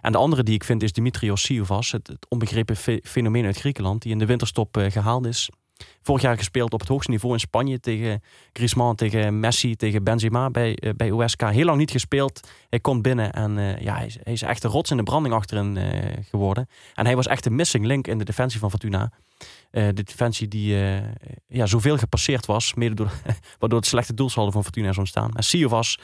[0.00, 4.02] En de andere die ik vind is Dimitrios Siovas, het, onbegrepen fe fenomeen uit Griekenland,
[4.02, 5.50] die in de winterstop uh, gehaald is.
[6.02, 10.50] Vorig jaar gespeeld op het hoogste niveau in Spanje tegen Griezmann, tegen Messi, tegen Benzema
[10.50, 11.42] bij, uh, bij USK.
[11.42, 12.48] Heel lang niet gespeeld.
[12.68, 15.76] Hij komt binnen en uh, ja, hij is, echt een rots in de branding achterin
[15.76, 15.84] uh,
[16.30, 16.68] geworden.
[16.94, 19.12] En hij was echt een missing link in de defensie van Fortuna.
[19.70, 20.76] de defensie die
[21.46, 23.10] ja, zoveel gepasseerd was, mede door,
[23.58, 25.34] waardoor het slechte doelsaldo van Fortuna is ontstaan.
[25.34, 25.98] En Siovas,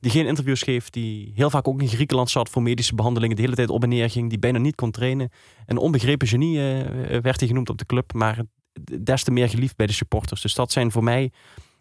[0.00, 3.42] die geen interviews geeft, die heel vaak ook in Griekenland zat voor medische behandelingen, de
[3.42, 5.30] hele tijd op en neer ging, die bijna niet kon trainen.
[5.66, 6.58] Een onbegrepen genie
[7.22, 8.44] werd hij genoemd op de club, maar
[9.00, 10.40] des te meer geliefd bij de supporters.
[10.40, 11.30] Dus dat zijn voor mij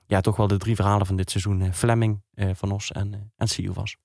[0.07, 1.73] ja, toch wel de drie verhalen van dit seizoen.
[1.73, 3.47] Fleming, eh, Van Os en, uh, en.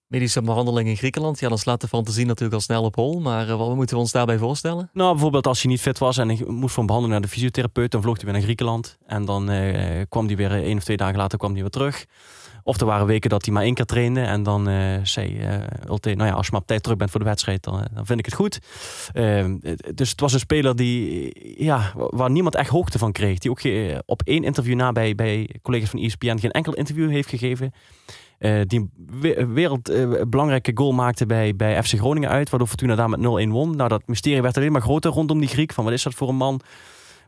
[0.06, 3.20] Medische behandeling in Griekenland, ja, dan slaat de fantasie natuurlijk al snel op hol.
[3.20, 4.90] Maar uh, wat moeten we ons daarbij voorstellen?
[4.92, 7.90] Nou, bijvoorbeeld als hij niet fit was en hij moest van behandeling naar de fysiotherapeut,
[7.90, 8.98] dan vloog hij weer naar Griekenland.
[9.06, 9.44] En dan
[10.08, 12.06] kwam hij weer één of twee dagen later kwam hij weer terug.
[12.62, 14.20] Of er waren weken dat hij maar één keer trainde.
[14.20, 15.54] En dan uh, zei uh,
[15.88, 18.06] Ulte, nou ja, als je maar op tijd terug bent voor de wedstrijd, dan, dan
[18.06, 18.58] vind ik het goed.
[19.14, 19.44] Uh,
[19.94, 21.32] dus het was een speler die,
[21.64, 23.38] ja, waar niemand echt hoogte van kreeg.
[23.38, 23.60] Die ook
[24.06, 27.72] op één interview na bij, bij collega's van ESPN geen enkel interview heeft gegeven.
[28.66, 32.50] die een wereldbelangrijke goal maakte bij, bij FC Groningen uit.
[32.50, 33.76] Waardoor Fortuna daar met 0-1 won.
[33.76, 35.72] Nou, dat mysterie werd alleen maar groter rondom die Griek.
[35.72, 36.60] Van wat is dat voor een man?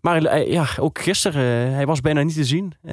[0.04, 2.72] Maar eh, ja, ook gisteren, uh, hij was bijna niet te zien.
[2.82, 2.92] Uh,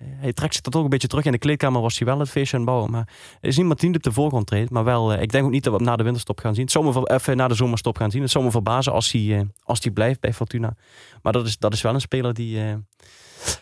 [0.00, 1.24] hij trekt zich toch een beetje terug.
[1.24, 2.90] In de kleedkamer was hij wel het feestje aan het bouwen.
[2.90, 3.08] Maar
[3.40, 4.70] er is niemand die op de voorgrond treedt.
[4.70, 6.68] Maar wel, ik denk ook niet dat we hem na de winterstop gaan zien.
[6.68, 8.22] Zomer, even na de zomerstop gaan zien.
[8.22, 10.76] Het zou me verbazen als hij, als hij blijft bij Fortuna.
[11.22, 12.58] Maar dat is, dat is wel een speler die,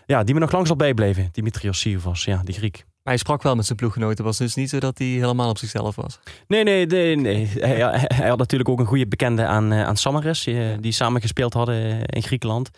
[0.06, 1.28] ja, die me nog lang zal bijblijven.
[1.32, 4.16] Dimitrios Sivas, ja, die Griek hij sprak wel met zijn ploeggenoten.
[4.16, 6.18] Het was dus niet zo dat hij helemaal op zichzelf was.
[6.46, 7.16] Nee, nee, nee.
[7.16, 7.46] nee.
[7.46, 10.44] Hij, hij, had natuurlijk ook een goede bekende aan, eh, aan Samaris.
[10.44, 12.70] Die, die samen gespeeld hadden eh, in Griekenland.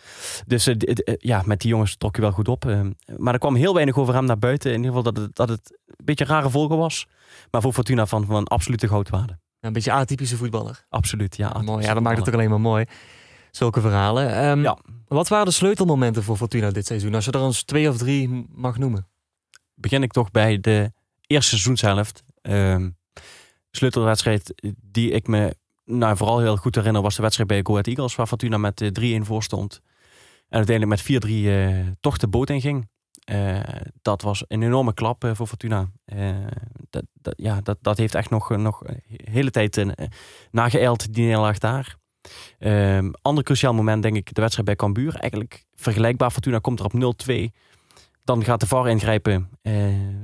[0.47, 0.75] Dus eh,
[1.17, 2.65] ja, met die jongens trok hij wel goed op.
[3.17, 4.71] Maar er kwam heel weinig over hem naar buiten.
[4.71, 7.07] In ieder geval dat het, dat het een beetje een rare volgen was.
[7.51, 9.39] Maar voor Fortuna van, van absolute goudwaarde.
[9.59, 10.85] Een beetje atypische voetballer.
[10.89, 11.61] Absoluut, ja.
[11.61, 11.85] mooi.
[11.85, 12.85] Ja, dat maakt het ook alleen maar mooi.
[13.51, 14.45] Zulke verhalen.
[14.45, 14.77] Um, ja.
[15.07, 17.15] Wat waren de sleutelmomenten voor Fortuna dit seizoen?
[17.15, 19.10] Als je er eens twee of drie mag noemen
[19.81, 20.91] begin ik toch bij de
[21.27, 22.23] eerste seizoenshelft.
[22.41, 22.97] Um,
[23.71, 28.15] sleutelwedstrijd die ik me nou, vooral heel goed herinner was de wedstrijd bij Go Eagles,
[28.15, 29.81] waar Fortuna met 3-1 eh, voor stond.
[30.49, 32.89] En uiteindelijk met 4-3 uh, eh, toch de boot in ging.
[33.31, 33.59] Uh,
[34.01, 35.91] dat was een enorme klap uh, voor Fortuna.
[36.05, 36.35] Uh,
[36.89, 39.85] dat, dat, ja, dat, dat heeft echt nog, nog een hele tijd
[40.51, 41.99] nageëild, die nederlaag daar.
[42.59, 45.15] Um, ander cruciaal moment, denk ik, de wedstrijd bij Cambuur.
[45.15, 46.31] Eigenlijk vergelijkbaar.
[46.31, 47.35] Fortuna komt er op 0-2.
[48.31, 49.49] Dan gaat de VAR ingrijpen.
[49.61, 49.73] Uh,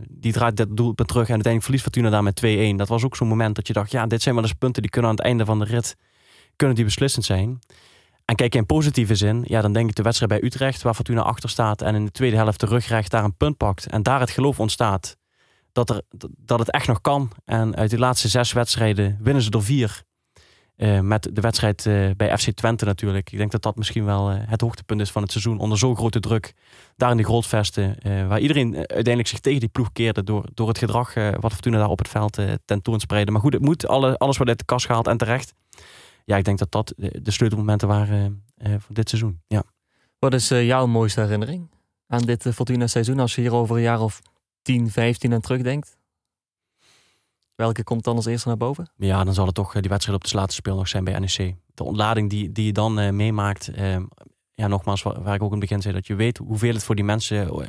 [0.10, 1.28] die draait dat doelpunt terug.
[1.28, 2.76] En uiteindelijk verliest Fortuna daar met 2-1.
[2.76, 3.92] Dat was ook zo'n moment dat je dacht...
[3.92, 5.96] ja, dit zijn wel eens punten die kunnen aan het einde van de rit...
[6.56, 7.60] kunnen die beslissend zijn.
[8.26, 9.44] En kijk je in positieve zin...
[9.48, 10.82] ja, dan denk ik de wedstrijd bij Utrecht...
[10.82, 11.82] waar Fortuna achter staat...
[11.82, 13.88] en in de tweede helft de rugrecht daar een punt pakt...
[13.88, 15.18] en daar het geloof ontstaat...
[15.72, 16.02] dat, er,
[16.38, 17.32] dat het echt nog kan.
[17.46, 20.04] En uit die laatste zes wedstrijden winnen ze er vier...
[20.78, 23.32] Uh, met de wedstrijd uh, bij FC Twente natuurlijk.
[23.32, 25.60] Ik denk dat dat misschien wel uh, het hoogtepunt is van het seizoen.
[25.60, 26.54] Onder zo'n grote druk.
[26.96, 27.98] Daar in de grootvesten.
[28.28, 30.24] waar iedereen uiteindelijk zich tegen die ploeg keerde.
[30.24, 33.34] Door, door het gedrag wat Fortuna daar op het veld tentoonspreiden.
[33.34, 33.88] Maar goed, het moet.
[33.88, 35.54] Alle, alles wordt uit de kast gehaald en terecht.
[36.26, 39.42] Ja, ik denk dat dat de sleutelmomenten waren voor dit seizoen.
[39.48, 39.64] Ja.
[40.20, 41.70] Wat is jouw mooiste herinnering
[42.08, 43.20] aan dit Fortuna seizoen?
[43.20, 44.22] Als je hier over een jaar of
[44.62, 45.97] 10, 15 aan terugdenkt?
[47.58, 48.90] Welke komt dan als eerste naar boven?
[48.98, 51.20] Ja, dan zal het toch eh, die wedstrijd op de laatste speel nog zijn bij
[51.20, 51.56] NEC.
[51.74, 53.78] De ontlading die, die je dan uh, meemaakt.
[53.78, 53.96] Uh,
[54.54, 56.84] ja, nogmaals, waar, waar, ik ook in het begin zei, dat je weet hoeveel het
[56.84, 57.68] voor die mensen,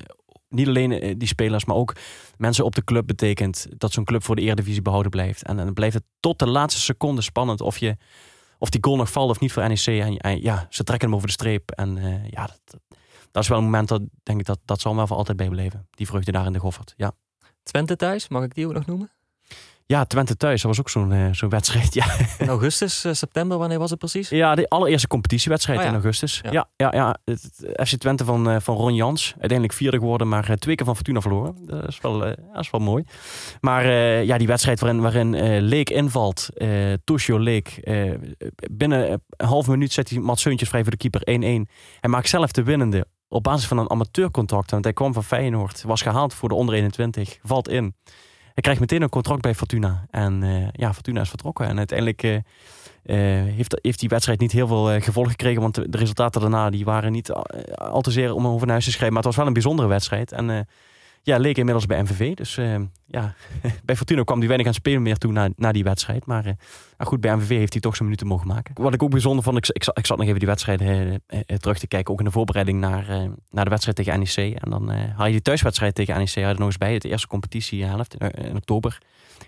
[0.48, 1.96] niet alleen die spelers, maar ook
[2.36, 5.42] mensen op de club betekent dat zo'n club voor de Eredivisie behouden blijft.
[5.42, 7.96] En, dan blijft het tot de laatste seconde spannend of, je,
[8.58, 9.86] of die goal nog valt of niet voor NEC.
[9.86, 11.70] En, ja, ze trekken hem over de streep.
[11.70, 11.96] En
[12.30, 12.80] ja, dat,
[13.30, 15.36] dat, is wel een moment dat denk ik dat dat zal me wel voor altijd
[15.36, 15.88] bijbeleven.
[15.90, 16.94] Die vreugde daar in de Goffert.
[16.96, 17.12] Ja.
[17.62, 19.10] Twente thuis, mag ik die ook nog noemen?
[19.90, 21.94] Ja, Twente thuis, dat was ook zo'n uh, zo'n wedstrijd.
[21.94, 22.06] Ja.
[22.38, 24.28] In augustus, uh, september, wanneer was het precies?
[24.28, 26.40] Ja, de allereerste competitiewedstrijd oh in augustus.
[26.42, 26.90] Ja, ja, ja.
[26.92, 27.16] ja.
[27.24, 27.50] Het,
[27.88, 29.30] FC Twente van, uh, van Ron Jans.
[29.30, 31.56] Uiteindelijk vierde geworden, maar twee keer van Fortuna verloren.
[31.66, 33.04] Dat is wel, dat is wel mooi.
[33.60, 33.86] Maar
[34.24, 37.80] ja, die wedstrijd waarin, waarin Leek invalt, uh, Toshio Leek.
[38.70, 41.70] binnen een half minuut zet hij Mats Seuntjes vrij voor de keeper 1-1.
[42.00, 44.70] Hij maakt zelf de winnende op basis van een amateurcontract.
[44.70, 47.94] Want hij kwam van Feyenoord, was gehaald voor de onder 21, valt in.
[48.58, 50.06] Hij krijgt meteen een contract bij Fortuna.
[50.10, 51.66] En uh, ja, Fortuna is vertrokken.
[51.66, 52.42] En uiteindelijk uh, uh,
[53.54, 55.62] heeft, heeft die wedstrijd niet heel veel gevolgen gekregen.
[55.62, 57.32] Want de, resultaten daarna die waren niet
[57.74, 59.12] al te zeer om over naar huis te schrijven.
[59.12, 60.32] Maar het was wel een bijzondere wedstrijd.
[60.32, 60.66] En
[61.22, 62.34] ja, leek inmiddels bij MVV.
[62.34, 62.54] Dus
[63.06, 63.34] ja,
[63.84, 66.26] bij Fortuna kwam hij weinig aan spelen meer toe na, na die wedstrijd.
[66.26, 66.56] Maar nou
[66.98, 68.74] goed, bij MVV heeft hij toch zijn minuten mogen maken.
[68.82, 70.78] Wat ik ook bijzonder vond, ik, ik, ik zat nog even die wedstrijd
[71.60, 72.12] terug te kijken.
[72.12, 73.06] Ook in de voorbereiding naar,
[73.50, 74.62] naar de wedstrijd tegen NEC.
[74.62, 76.92] En dan haal je die thuiswedstrijd tegen NEC er nog eens bij.
[76.92, 78.98] Het eerste competitiehelft in, oktober.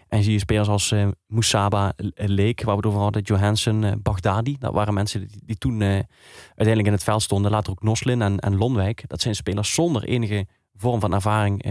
[0.09, 0.95] En zie je spelers als
[1.27, 4.57] Moussaba, Leek, waar we het over hadden, Johansson, Baghdadi.
[4.59, 7.51] Dat waren mensen die, die toen uiteindelijk in het veld stonden.
[7.51, 9.03] Later ook Noslin en, en Lonwijk.
[9.07, 10.47] Dat zijn spelers zonder enige
[10.81, 11.63] vorm van ervaring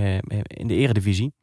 [0.48, 1.34] in de eredivisie.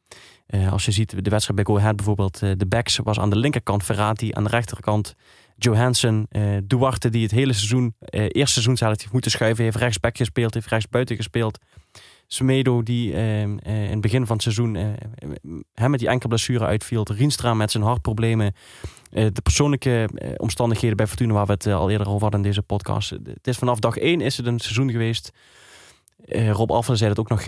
[0.70, 2.38] als je ziet de wedstrijd bij Go Ahead bijvoorbeeld.
[2.38, 5.14] de backs was aan de linkerkant Ferrati, aan de rechterkant
[5.56, 6.28] Johansson.
[6.64, 9.64] Duarte die het hele seizoen, eerste seizoen zelf heeft moeten schuiven.
[9.64, 11.58] Heeft rechtsback gespeeld, heeft rechtsbuiten gespeeld.
[12.26, 14.74] Smedo die eh, in het begin van het seizoen
[15.74, 17.06] hem met die enkel blessure uitviel.
[17.12, 18.54] Rienstra met zijn hartproblemen.
[19.10, 23.10] De persoonlijke omstandigheden bij Fortuna waar we het al eerder over hadden in deze podcast.
[23.10, 25.30] Het is vanaf dag één is het een seizoen geweest.
[26.52, 27.42] Rob Alphen zei het ook nog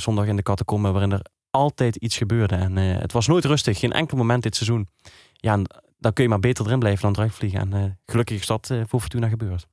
[0.00, 1.22] zondag in de catacombe waarin er
[1.54, 2.54] altijd iets gebeurde.
[2.54, 4.88] En eh, het was nooit rustig, geen enkel moment dit seizoen.
[5.32, 5.64] Ja, en
[5.98, 7.60] dan kun je maar beter erin blijven dan eruit vliegen.
[7.60, 9.66] En eh, gelukkig is dat eh, voor Fortuna gebeurd.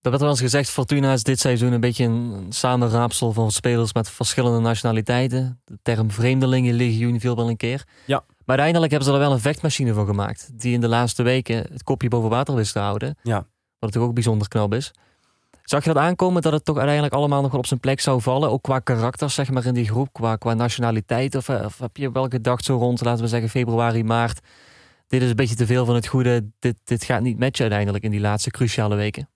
[0.00, 3.92] Er werd wel eens gezegd, Fortuna is dit seizoen een beetje een samenraapsel van spelers
[3.92, 5.60] met verschillende nationaliteiten.
[5.64, 7.84] De term vreemdelingenlegioen viel wel een keer.
[8.06, 8.24] Ja.
[8.26, 10.50] Maar uiteindelijk hebben ze er wel een vechtmachine van gemaakt.
[10.60, 13.16] Die in de laatste weken het kopje boven water wist te houden.
[13.22, 13.36] Ja.
[13.36, 13.46] Wat
[13.78, 14.92] natuurlijk ook bijzonder knap is.
[15.72, 18.20] Zag je dat aankomen dat het toch uiteindelijk allemaal nog wel op zijn plek zou
[18.20, 18.50] vallen?
[18.50, 21.34] Ook qua karakters zeg maar in die groep, qua, qua nationaliteit?
[21.34, 24.40] Of, eh, of heb je wel gedacht zo rond, laten we zeggen februari, maart...
[25.08, 26.50] Dit is een beetje te veel van het goede.
[26.58, 29.28] Dit, dit gaat niet matchen uiteindelijk in die laatste cruciale weken.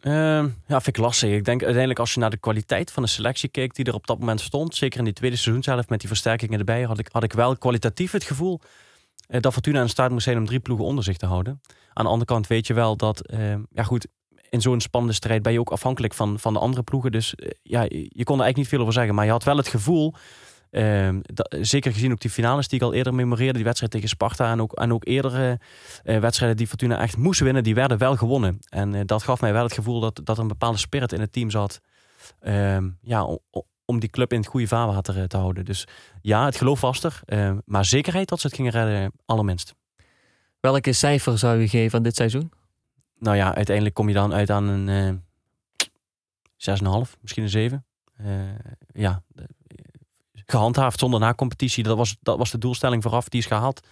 [0.00, 1.30] Ehm, ja, vind ik lastig.
[1.30, 4.06] Ik denk uiteindelijk als je naar de kwaliteit van de selectie keek die er op
[4.06, 7.22] dat moment stond, zeker in die tweede seizoenshelft met die versterkingen erbij, had ik, had
[7.22, 8.60] ik wel kwalitatief het gevoel
[9.26, 11.60] eh, dat Fortuna in staat moest zijn om drie ploegen onder zich te houden.
[11.92, 14.06] Aan de andere kant weet je wel dat, ehm, ja goed,
[14.50, 17.12] in zo'n spannende strijd ben je ook afhankelijk van, van de andere ploegen.
[17.12, 19.14] Dus eh, ja, je kon er eigenlijk niet veel over zeggen.
[19.14, 20.14] Maar je had wel het gevoel,
[20.70, 24.08] ehm, dat, zeker gezien ook die finales die ik al eerder memoreerde, die wedstrijd tegen
[24.08, 25.60] Sparta en ook, en ook eerdere
[26.04, 28.58] eh, wedstrijden die Fortuna echt moest winnen, die werden wel gewonnen.
[28.68, 31.20] En eh, dat gaf mij wel het gevoel dat, dat er een bepaalde spirit in
[31.20, 31.80] het team zat.
[32.40, 33.38] ehm, ja,
[33.88, 35.64] om die club in het goede vaarwater eh, te houden.
[35.64, 35.86] Dus
[36.22, 37.20] ja, het geloof was er.
[37.24, 39.74] ehm, maar zekerheid dat ze het gingen redden, allerminst.
[40.60, 42.52] Welke cijfer zou je geven aan dit seizoen?
[43.18, 45.14] Nou ja, uiteindelijk kom je dan uit aan een eh
[46.56, 47.84] 6,5, misschien een 7.
[48.16, 48.26] Eh,
[48.92, 49.48] ja, de-
[50.32, 51.84] gehandhaafd zonder na-competitie.
[51.84, 53.86] Dat was, dat was de doelstelling vooraf, die is gehaald.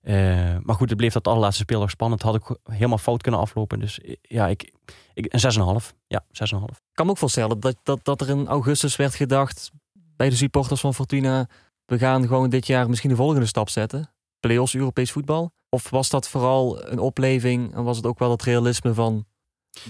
[0.00, 0.14] Eh,
[0.62, 2.22] maar goed, het bleef dat allerlaatste speeldag spannend.
[2.22, 3.78] Had ik helemaal fout kunnen aflopen.
[3.78, 4.72] Dus eh, ja, ik,
[5.14, 5.96] ik, een 6,5.
[6.06, 6.64] Ja, 6,5.
[6.64, 10.36] Ik kan me ook voorstellen dat, dat, dat er in augustus werd gedacht bij de
[10.36, 11.48] supporters van Fortuna.
[11.84, 14.10] We gaan gewoon dit jaar misschien de volgende stap zetten.
[14.40, 15.52] Play-offs, Europees voetbal.
[15.70, 19.24] Of was dat vooral een opleving en was het ook wel het realisme van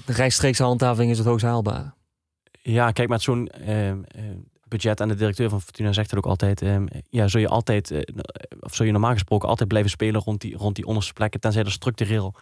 [0.07, 1.95] de rechtstreekse handhaving is het hoogst haalbaar?
[2.63, 4.25] Ja, kijk, met zo'n ehm, eh,
[4.69, 6.63] budget en de directeur van Fortuna zegt het ook altijd.
[6.63, 8.01] ehm, ja, zul je altijd, eh,
[8.61, 11.63] of zul je normaal gesproken altijd blijven spelen rond die, rond die onderste plekken, tenzij
[11.63, 12.35] er structureel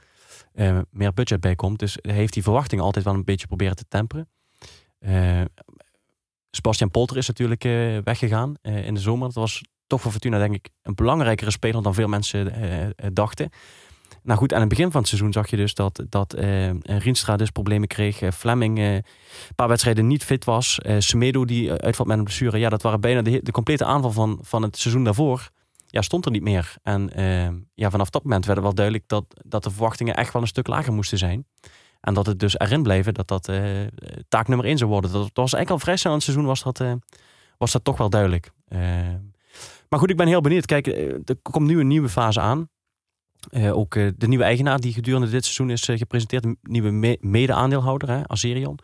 [0.52, 1.78] eh, meer budget bij komt.
[1.78, 4.28] Dus heeft die verwachtingen altijd wel een beetje proberen te temperen.
[4.98, 5.42] Eh,
[6.50, 9.26] Sebastian Polter is natuurlijk eh, weggegaan eh, in de zomer.
[9.26, 12.90] Dat was toch voor Fortuna denk ik een belangrijkere speler dan veel mensen eh, eh,
[13.12, 13.50] dachten.
[14.22, 17.36] Nou goed, aan het begin van het seizoen zag je dus dat, dat eh Rienstra
[17.36, 18.34] dus problemen kreeg.
[18.34, 19.04] Fleming een
[19.54, 20.78] paar wedstrijden niet fit was.
[20.78, 22.58] Eh Semedo die uitvalt met een blessure.
[22.58, 25.50] Ja, dat waren bijna de, de complete aanval van, van het seizoen daarvoor.
[25.86, 26.74] Ja, stond er niet meer.
[26.82, 27.10] En
[27.74, 30.66] ja, vanaf dat moment werd wel duidelijk dat, dat de verwachtingen echt wel een stuk
[30.66, 31.46] lager moesten zijn.
[32.00, 33.50] En dat het dus erin blijven dat dat
[34.28, 35.12] taak nummer één zou worden.
[35.12, 36.82] Dat, dat was eigenlijk al vrij snel in het seizoen was dat,
[37.58, 38.50] was dat toch wel duidelijk.
[39.88, 40.66] Maar goed, ik ben heel benieuwd.
[40.66, 42.68] Kijk, eh, er komt nu een nieuwe fase aan.
[43.50, 47.18] Eh, ook eh, de nieuwe eigenaar die gedurende dit seizoen is gepresenteerd, een nieuwe me-
[47.20, 48.78] mede-aandeelhouder, Azerion.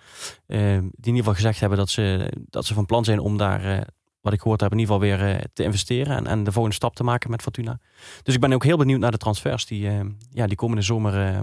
[0.47, 3.88] Die in ieder geval gezegd hebben dat ze, dat ze van plan zijn om daar,
[4.21, 6.95] wat ik gehoord heb, in ieder geval weer te investeren en, en de volgende stap
[6.97, 7.81] te maken met Fortuna.
[8.23, 9.88] Dus ik ben ook heel benieuwd naar de transfers die,
[10.31, 11.43] ja, die, komende zomer,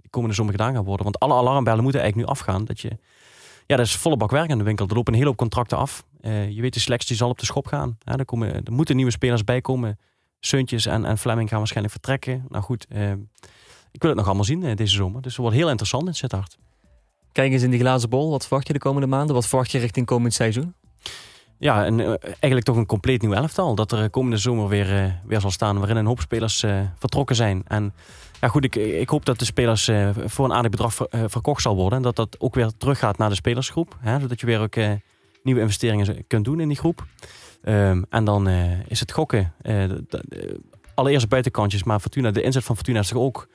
[0.00, 1.04] die komende zomer gedaan gaan worden.
[1.04, 2.64] Want alle alarmbellen moeten eigenlijk nu afgaan.
[2.64, 2.98] Dat je,
[3.66, 4.86] ja, dat is volle bak werk in de winkel.
[4.88, 6.04] Er lopen een hele hoop contracten af.
[6.20, 7.98] Eh, je weet, de selectie zal op de schop gaan.
[8.04, 9.98] Hè, er, komen, er moeten nieuwe spelers bij komen.
[10.40, 12.44] Seuntjes en, en Fleming gaan waarschijnlijk vertrekken.
[12.48, 13.10] Nou goed, eh,
[13.90, 15.22] ik wil het nog allemaal zien eh, deze zomer.
[15.22, 16.58] Dus het wordt heel interessant in Sittard.
[17.32, 18.30] Kijk eens in die glazen bol.
[18.30, 19.34] Wat verwacht je de komende maanden?
[19.34, 20.74] Wat verwacht je richting komend seizoen?
[21.62, 23.74] Ja, en, eh, eigenlijk toch een compleet nieuw elftal.
[23.74, 25.78] Dat er komende zomer weer, eh, weer zal staan.
[25.78, 27.62] Waarin een hoop spelers eh, vertrokken zijn.
[27.66, 27.94] En
[28.40, 31.20] ja, goed, ik, ik hoop dat de spelers eh, voor een aardig bedrag ver- eh,
[31.26, 31.96] verkocht zal worden.
[31.98, 33.96] En dat dat ook weer teruggaat naar de spelersgroep.
[34.00, 34.90] Hè, zodat je weer ook eh,
[35.42, 37.04] nieuwe investeringen kunt doen in die groep.
[37.62, 39.52] Ehm, en dan eh, is het gokken.
[39.62, 39.90] Eh, eh,
[40.94, 41.82] allereerst buitenkantjes.
[41.84, 43.48] Maar Fortuna, de inzet van Fortuna is toch ook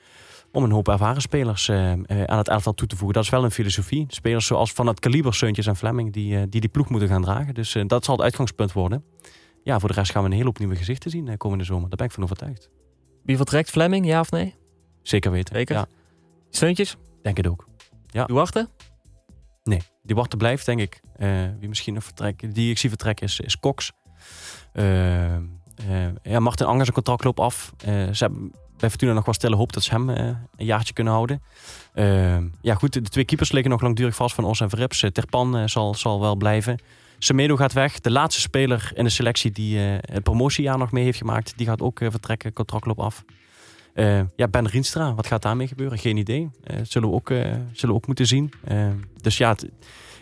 [0.52, 3.14] om een hoop ervaren spelers eh, eh, aan het elftal toe te voegen.
[3.14, 4.04] Dat is wel een filosofie.
[4.08, 7.22] Spelers zoals van het kaliber Seuntjes en Fleming die, eh, die die ploeg moeten gaan
[7.22, 7.54] dragen.
[7.54, 9.04] Dus dat zal het uitgangspunt worden.
[9.62, 11.88] Ja, voor de rest gaan we een hele hoop nieuwe gezichten zien komende zomer.
[11.88, 12.70] Daar ben ik van overtuigd.
[13.24, 13.70] Wie vertrekt?
[13.70, 14.54] Fleming, ja of nee?
[15.02, 15.54] Zeker weten.
[15.54, 15.74] Zeker?
[15.74, 15.86] Ja,
[16.50, 16.96] Steuntjes?
[17.22, 17.66] denk het ook.
[18.26, 18.68] Duarte?
[19.62, 21.00] Nee, die Warte blijft, denk ik.
[21.58, 23.92] Wie misschien nog vertrekt, die ik zie vertrekken, is, is Cox.
[24.72, 25.42] Eh, eh,
[26.22, 27.72] ja, Martin Angers zijn contract loopt af.
[27.84, 30.24] Ze hebben bij Fortuna nog wel stille hoop dat ze hem eh,
[30.56, 31.42] een jaartje kunnen houden.
[31.92, 35.02] Eh, ja, goed, de twee keepers liggen nog langdurig vast van Os en Verrips.
[35.02, 36.78] Eh, Terpan eh, zal, zal wel blijven.
[37.18, 38.00] Semedo gaat weg.
[38.00, 41.82] De laatste speler in de selectie die het promotiejaar nog mee heeft gemaakt, die gaat
[41.82, 42.52] ook vertrekken.
[42.52, 43.24] Contract loopt af.
[43.94, 45.98] Eh, ja, Ben Rienstra, wat gaat daarmee gebeuren?
[45.98, 46.50] Geen idee.
[46.82, 48.52] Zullen, we ook, zullen we ook moeten zien.
[48.64, 48.88] Eh,
[49.20, 49.68] dus ja, het-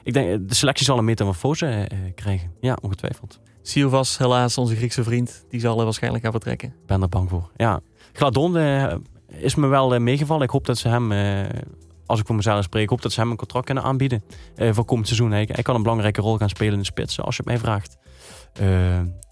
[0.02, 2.52] ik denk, de selectie zal een metamorfose krijgen.
[2.60, 3.40] Ja, ongetwijfeld.
[3.62, 5.44] Siovas, helaas, onze Griekse vriend.
[5.48, 6.68] Die zal er waarschijnlijk gaan vertrekken.
[6.68, 7.50] Ik ben er bang voor.
[7.56, 7.80] Ja.
[8.16, 8.94] Gladon eh,
[9.28, 10.42] is me wel eh, meegevallen.
[10.42, 11.60] Ik hoop dat ze hem, eh,
[12.06, 14.24] als ik voor mezelf spreek, hoop dat ze hem een contract kunnen aanbieden
[14.56, 15.30] voor komend seizoen.
[15.30, 17.96] Hij, kan een belangrijke rol gaan spelen in de spits, als je het mij vraagt.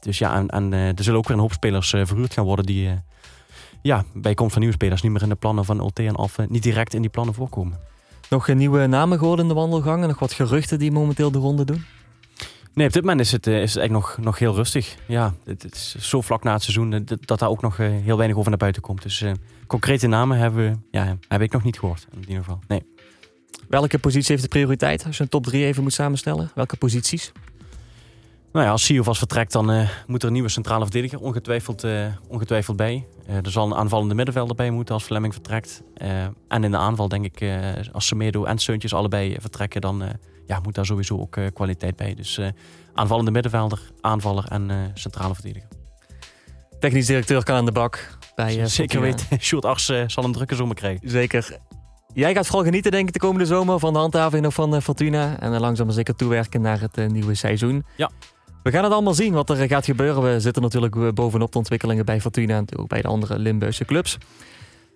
[0.00, 2.90] Dus ja, en, er zullen ook weer een hoop spelers verhuurd gaan worden die
[3.82, 6.46] ja, bij komst van nieuwe spelers niet meer in de plannen van Ulte en Alphen
[6.50, 7.78] niet direct in die plannen voorkomen.
[8.30, 10.08] Nog nieuwe namen geworden in de wandelgangen?
[10.08, 11.84] Nog wat geruchten die momenteel de ronde doen?
[12.74, 14.96] Nee, op dit moment is het, is het eigenlijk nog, nog heel rustig.
[15.06, 18.36] Ja, het, is zo vlak na het seizoen dat, dat daar ook nog heel weinig
[18.36, 19.02] over naar buiten komt.
[19.02, 19.24] Dus
[19.66, 22.06] concrete namen hebben, ja, heb ik nog niet gehoord.
[22.12, 22.82] In ieder geval, nee.
[23.68, 26.50] Welke positie heeft de prioriteit als je een top 3 even moet samenstellen?
[26.54, 27.32] Welke posities?
[28.54, 32.06] Nou ja, als Siovas vertrekt, dan uh, moet er een nieuwe centrale verdediger ongetwijfeld, uh,
[32.28, 33.06] ongetwijfeld bij.
[33.28, 35.82] Uh, er zal een aanvallende middenvelder bij moeten als Fleming vertrekt.
[36.48, 37.44] en in de aanval denk ik,
[37.92, 40.02] als Semedo en Seuntjes allebei vertrekken, dan
[40.46, 42.14] ja, moet daar sowieso ook kwaliteit bij.
[42.14, 42.40] Dus
[42.94, 45.68] aanvallende middenvelder, aanvaller en centrale verdediger.
[46.80, 48.18] Technisch directeur kan aan de bak.
[48.34, 51.10] Bij, Zeker weten, Sjoerd Ars zal een drukke zomer krijgen.
[51.10, 51.58] Zeker.
[52.12, 55.40] Jij gaat vooral genieten, denk ik, de komende zomer van de handhaving van Fortuna.
[55.40, 57.84] En langzaam maar zeker toewerken naar het nieuwe seizoen.
[57.96, 58.10] Ja.
[58.64, 60.22] We gaan het allemaal zien wat er gaat gebeuren.
[60.22, 64.18] We zitten natuurlijk bovenop de ontwikkelingen bij Fortuna en ook bij de andere Limburgse clubs.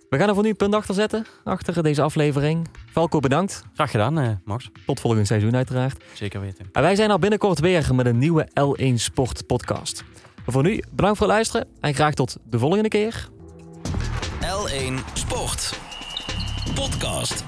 [0.09, 2.69] We gaan er voor nu een punt achter zetten, achter deze aflevering.
[2.93, 3.63] Valko, bedankt.
[3.75, 4.71] Graag gedaan, eh, Max.
[4.87, 6.05] Tot volgend seizoen uiteraard.
[6.15, 6.69] Zeker weten.
[6.73, 10.05] En wij zijn al binnenkort weer met een nieuwe L1 Sport podcast.
[10.47, 13.29] voor nu, bedankt voor het luisteren en graag tot de volgende keer.
[14.41, 15.79] L1 Sport
[16.75, 17.45] podcast.